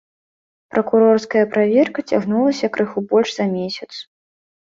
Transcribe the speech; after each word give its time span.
Пракурорская 0.75 1.43
праверка 1.53 2.03
цягнулася 2.13 2.71
крыху 2.79 2.99
больш 3.13 3.29
за 3.37 3.45
месяц. 3.59 3.91